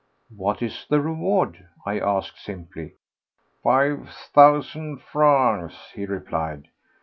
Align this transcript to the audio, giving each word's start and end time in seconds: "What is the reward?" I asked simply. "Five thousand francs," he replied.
"What 0.35 0.63
is 0.63 0.87
the 0.89 0.99
reward?" 0.99 1.67
I 1.85 1.99
asked 1.99 2.43
simply. 2.43 2.95
"Five 3.61 4.09
thousand 4.33 4.99
francs," 4.99 5.91
he 5.93 6.07
replied. 6.07 6.69